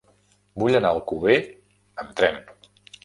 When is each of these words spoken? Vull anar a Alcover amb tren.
Vull 0.61 0.77
anar 0.79 0.89
a 0.93 0.97
Alcover 0.99 1.37
amb 2.05 2.17
tren. 2.23 2.41